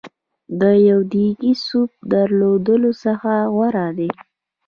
له 0.59 0.71
یوه 0.87 1.03
ډېګي 1.11 1.53
سوپ 1.65 1.91
درلودلو 2.11 2.91
څخه 3.03 3.31
غوره 3.53 3.87
دی. 3.97 4.09